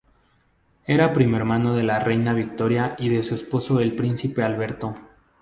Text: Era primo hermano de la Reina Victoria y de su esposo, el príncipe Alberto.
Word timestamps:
Era 0.87 1.13
primo 1.13 1.37
hermano 1.37 1.75
de 1.75 1.83
la 1.83 1.99
Reina 1.99 2.33
Victoria 2.33 2.95
y 2.97 3.09
de 3.09 3.21
su 3.21 3.35
esposo, 3.35 3.79
el 3.79 3.93
príncipe 3.95 4.41
Alberto. 4.41 4.95